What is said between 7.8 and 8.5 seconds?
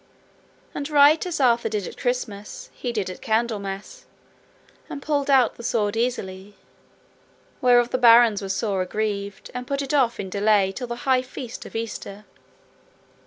the barons were